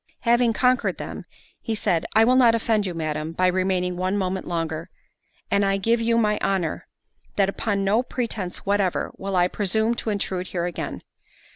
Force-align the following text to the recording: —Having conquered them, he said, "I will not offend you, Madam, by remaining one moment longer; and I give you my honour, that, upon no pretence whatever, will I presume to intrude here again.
—Having 0.21 0.53
conquered 0.53 0.97
them, 0.97 1.25
he 1.61 1.75
said, 1.75 2.07
"I 2.15 2.25
will 2.25 2.35
not 2.35 2.55
offend 2.55 2.87
you, 2.87 2.95
Madam, 2.95 3.33
by 3.33 3.45
remaining 3.45 3.97
one 3.97 4.17
moment 4.17 4.47
longer; 4.47 4.89
and 5.51 5.63
I 5.63 5.77
give 5.77 6.01
you 6.01 6.17
my 6.17 6.39
honour, 6.41 6.87
that, 7.35 7.49
upon 7.49 7.83
no 7.83 8.01
pretence 8.01 8.65
whatever, 8.65 9.11
will 9.17 9.35
I 9.35 9.47
presume 9.47 9.93
to 9.97 10.09
intrude 10.09 10.47
here 10.47 10.65
again. 10.65 11.03